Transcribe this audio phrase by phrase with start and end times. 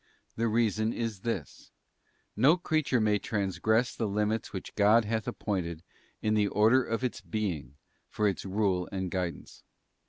[0.35, 5.83] The reason is this—no creature may transgress the limits which God hath appointed
[6.23, 7.75] in the order of its being
[8.09, 9.61] for its rule and guidance.